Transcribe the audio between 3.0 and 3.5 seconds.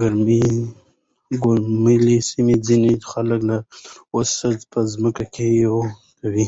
خلک